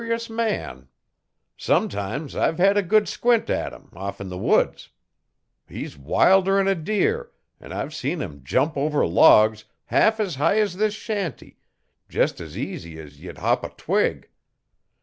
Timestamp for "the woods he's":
4.29-5.95